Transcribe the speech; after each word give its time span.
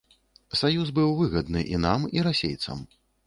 Саюз 0.61 0.87
быў 0.99 1.11
выгадны 1.19 1.61
і 1.75 1.81
нам, 1.85 2.07
і 2.19 2.25
расейцам. 2.31 2.83